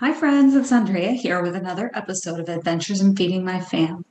[0.00, 4.04] Hi, friends, it's Andrea here with another episode of Adventures in Feeding My Fam.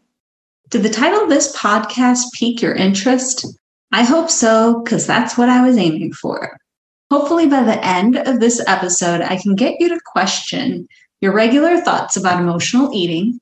[0.69, 3.45] Did the title of this podcast pique your interest?
[3.93, 6.57] I hope so, because that's what I was aiming for.
[7.09, 10.89] Hopefully, by the end of this episode, I can get you to question
[11.21, 13.39] your regular thoughts about emotional eating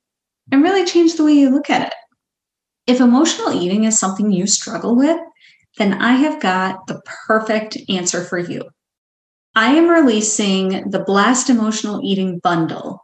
[0.51, 1.95] and really change the way you look at it.
[2.85, 5.19] If emotional eating is something you struggle with,
[5.79, 8.69] then I have got the perfect answer for you.
[9.57, 12.99] I am releasing the Blast Emotional Eating Bundle.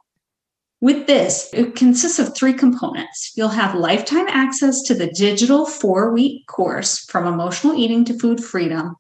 [0.82, 3.32] With this, it consists of three components.
[3.38, 8.44] You'll have lifetime access to the digital four week course from emotional eating to food
[8.44, 8.98] freedom,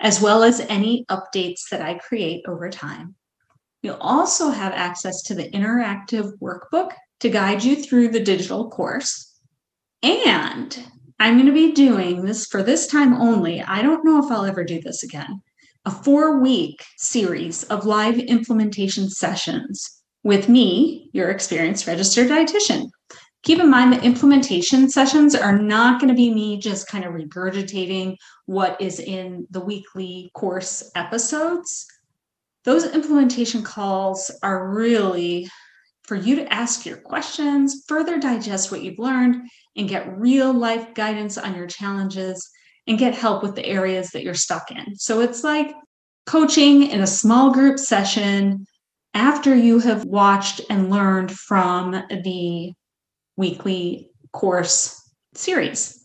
[0.00, 3.14] as well as any updates that I create over time.
[3.82, 9.38] You'll also have access to the interactive workbook to guide you through the digital course.
[10.02, 10.76] And
[11.20, 13.62] I'm going to be doing this for this time only.
[13.62, 15.42] I don't know if I'll ever do this again
[15.88, 22.90] a four week series of live implementation sessions with me, your experienced registered dietitian.
[23.42, 27.14] Keep in mind that implementation sessions are not going to be me just kind of
[27.14, 31.86] regurgitating what is in the weekly course episodes.
[32.64, 35.48] Those implementation calls are really
[36.02, 40.92] for you to ask your questions, further digest what you've learned, and get real life
[40.92, 42.46] guidance on your challenges
[42.86, 44.96] and get help with the areas that you're stuck in.
[44.96, 45.74] So it's like
[46.28, 48.66] coaching in a small group session
[49.14, 52.70] after you have watched and learned from the
[53.38, 56.04] weekly course series.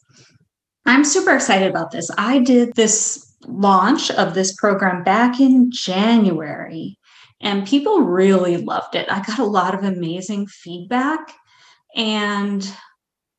[0.86, 2.10] I'm super excited about this.
[2.18, 6.98] I did this launch of this program back in January,
[7.42, 9.12] and people really loved it.
[9.12, 11.34] I got a lot of amazing feedback,
[11.98, 12.62] and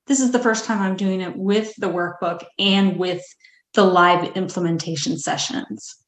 [0.06, 3.22] this is the first time I'm doing it with the workbook and with
[3.72, 6.03] the live implementation sessions.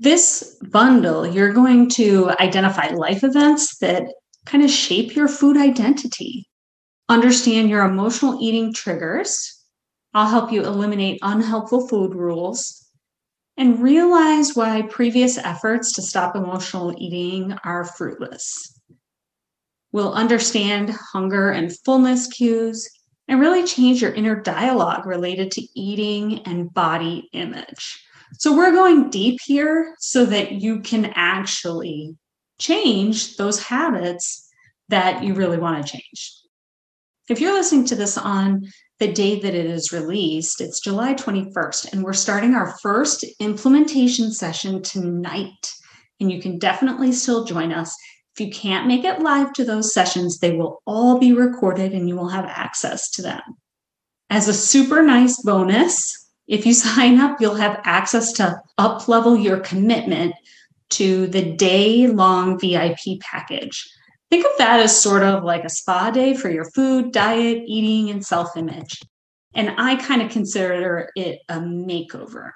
[0.00, 4.04] This bundle, you're going to identify life events that
[4.46, 6.48] kind of shape your food identity,
[7.08, 9.60] understand your emotional eating triggers.
[10.14, 12.88] I'll help you eliminate unhelpful food rules
[13.56, 18.80] and realize why previous efforts to stop emotional eating are fruitless.
[19.90, 22.88] We'll understand hunger and fullness cues
[23.26, 28.04] and really change your inner dialogue related to eating and body image.
[28.34, 32.16] So we're going deep here so that you can actually
[32.58, 34.48] change those habits
[34.88, 36.34] that you really want to change.
[37.28, 38.66] If you're listening to this on
[39.00, 44.32] the day that it is released, it's July 21st, and we're starting our first implementation
[44.32, 45.72] session tonight.
[46.20, 47.94] And you can definitely still join us.
[48.34, 52.08] If you can't make it live to those sessions, they will all be recorded and
[52.08, 53.42] you will have access to them.
[54.30, 59.36] As a super nice bonus, if you sign up, you'll have access to up level
[59.36, 60.34] your commitment
[60.90, 63.86] to the day long VIP package.
[64.30, 68.10] Think of that as sort of like a spa day for your food, diet, eating,
[68.10, 69.00] and self image.
[69.54, 72.50] And I kind of consider it a makeover.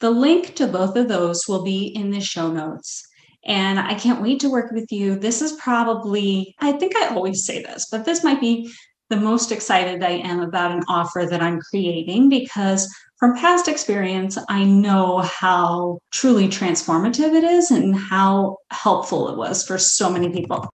[0.00, 3.06] The link to both of those will be in the show notes.
[3.44, 5.16] And I can't wait to work with you.
[5.16, 8.72] This is probably, I think I always say this, but this might be
[9.10, 14.38] the most excited I am about an offer that I'm creating because from past experience,
[14.48, 20.30] I know how truly transformative it is and how helpful it was for so many
[20.30, 20.68] people.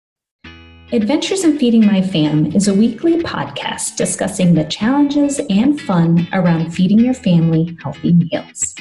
[0.91, 6.73] Adventures in Feeding My Fam is a weekly podcast discussing the challenges and fun around
[6.73, 8.75] feeding your family healthy meals.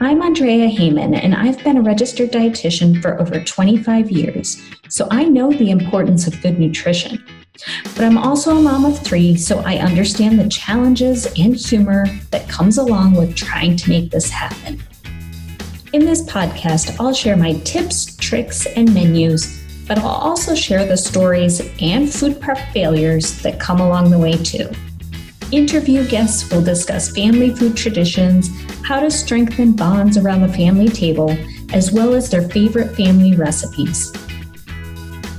[0.00, 5.24] I'm Andrea Heyman, and I've been a registered dietitian for over 25 years, so I
[5.24, 7.22] know the importance of good nutrition.
[7.94, 12.48] But I'm also a mom of three, so I understand the challenges and humor that
[12.48, 14.82] comes along with trying to make this happen.
[15.92, 20.96] In this podcast, I'll share my tips, tricks, and menus, but I'll also share the
[20.96, 24.70] stories and food prep failures that come along the way too.
[25.50, 28.50] Interview guests will discuss family food traditions,
[28.84, 31.36] how to strengthen bonds around the family table,
[31.72, 34.12] as well as their favorite family recipes.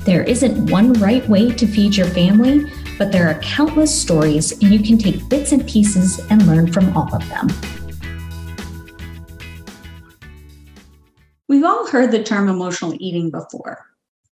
[0.04, 4.74] There isn't one right way to feed your family, but there are countless stories, and
[4.74, 7.48] you can take bits and pieces and learn from all of them.
[11.48, 13.86] We've all heard the term emotional eating before,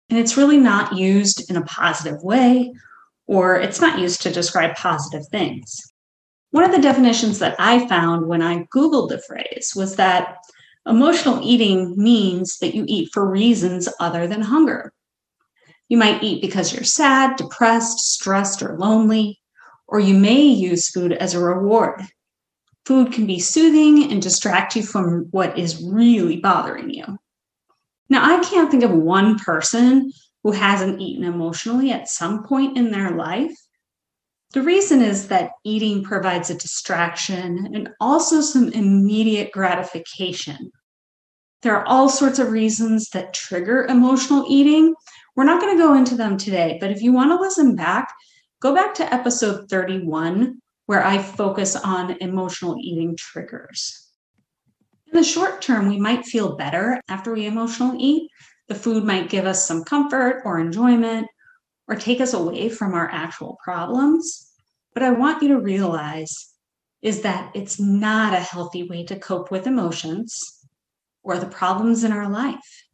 [0.09, 2.73] and it's really not used in a positive way
[3.29, 5.93] or it's not used to describe positive things.
[6.49, 10.37] One of the definitions that I found when I Googled the phrase was that
[10.87, 14.91] emotional eating means that you eat for reasons other than hunger.
[15.89, 19.39] You might eat because you're sad, depressed, stressed, or lonely,
[19.87, 22.01] or you may use food as a reward.
[22.85, 27.19] Food can be soothing and distract you from what is really bothering you.
[28.09, 30.11] Now, I can't think of one person
[30.43, 33.55] who hasn't eaten emotionally at some point in their life?
[34.53, 40.71] The reason is that eating provides a distraction and also some immediate gratification.
[41.61, 44.95] There are all sorts of reasons that trigger emotional eating.
[45.35, 48.13] We're not going to go into them today, but if you want to listen back,
[48.61, 54.09] go back to episode 31, where I focus on emotional eating triggers.
[55.11, 58.29] In the short term, we might feel better after we emotional eat.
[58.67, 61.27] The food might give us some comfort or enjoyment
[61.87, 64.51] or take us away from our actual problems.
[64.93, 66.53] But I want you to realize
[67.01, 70.59] is that it's not a healthy way to cope with emotions
[71.23, 72.85] or the problems in our life.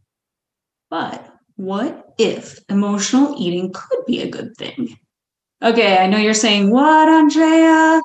[0.89, 4.97] But what if emotional eating could be a good thing?
[5.63, 8.01] Okay, I know you're saying, What, Andrea?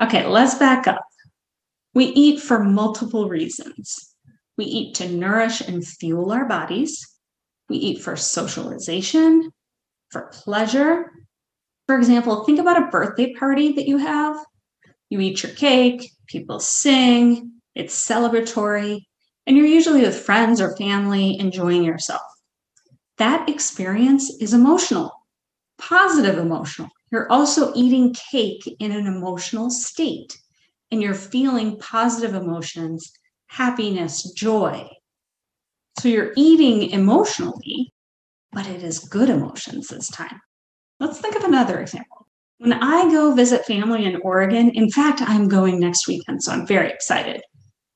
[0.00, 1.04] Okay, let's back up.
[1.94, 4.14] We eat for multiple reasons.
[4.56, 7.06] We eat to nourish and fuel our bodies.
[7.68, 9.50] We eat for socialization,
[10.10, 11.10] for pleasure.
[11.86, 14.36] For example, think about a birthday party that you have.
[15.10, 19.00] You eat your cake, people sing, it's celebratory,
[19.46, 22.22] and you're usually with friends or family enjoying yourself.
[23.18, 25.12] That experience is emotional,
[25.78, 26.88] positive emotional.
[27.12, 30.36] You're also eating cake in an emotional state,
[30.90, 33.12] and you're feeling positive emotions,
[33.46, 34.88] happiness, joy.
[36.00, 37.92] So you're eating emotionally,
[38.52, 40.40] but it is good emotions this time.
[40.98, 42.26] Let's think of another example.
[42.58, 46.66] When I go visit family in Oregon, in fact, I'm going next weekend, so I'm
[46.66, 47.42] very excited.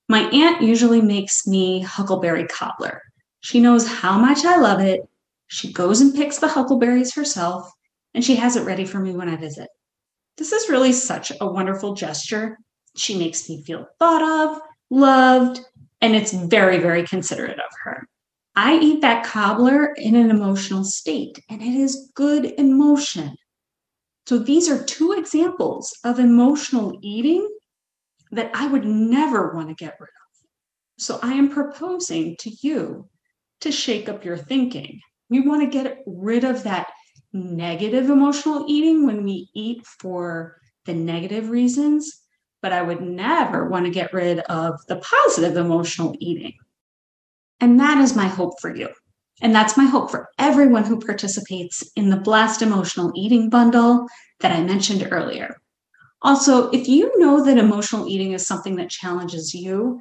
[0.08, 3.02] My aunt usually makes me huckleberry cobbler.
[3.40, 5.08] She knows how much I love it.
[5.46, 7.70] She goes and picks the huckleberries herself,
[8.14, 9.68] and she has it ready for me when I visit.
[10.36, 12.58] This is really such a wonderful gesture.
[12.96, 15.60] She makes me feel thought of, loved,
[16.00, 18.06] and it's very, very considerate of her.
[18.54, 23.36] I eat that cobbler in an emotional state, and it is good emotion.
[24.26, 27.48] So these are two examples of emotional eating
[28.32, 30.48] that I would never want to get rid of.
[30.98, 33.08] So I am proposing to you
[33.60, 35.00] to shake up your thinking.
[35.30, 36.90] We want to get rid of that
[37.32, 40.56] negative emotional eating when we eat for
[40.86, 42.22] the negative reasons
[42.62, 46.54] but I would never want to get rid of the positive emotional eating.
[47.60, 48.88] And that is my hope for you.
[49.40, 54.06] And that's my hope for everyone who participates in the Blast Emotional Eating Bundle
[54.40, 55.56] that I mentioned earlier.
[56.22, 60.00] Also, if you know that emotional eating is something that challenges you,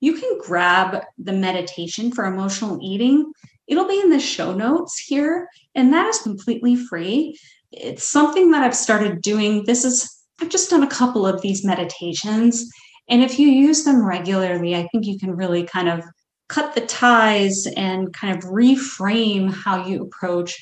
[0.00, 3.32] you can grab the meditation for emotional eating.
[3.66, 7.38] It'll be in the show notes here, and that is completely free.
[7.72, 9.64] It's something that I've started doing.
[9.64, 10.10] This is
[10.40, 12.68] I've just done a couple of these meditations.
[13.08, 16.02] And if you use them regularly, I think you can really kind of
[16.48, 20.54] cut the ties and kind of reframe how you approach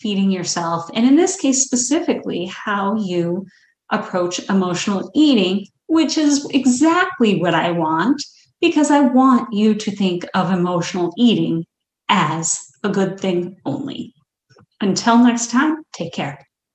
[0.00, 0.88] feeding yourself.
[0.94, 3.46] And in this case, specifically, how you
[3.90, 8.22] approach emotional eating, which is exactly what I want
[8.60, 11.64] because I want you to think of emotional eating
[12.08, 14.14] as a good thing only.
[14.80, 16.47] Until next time, take care.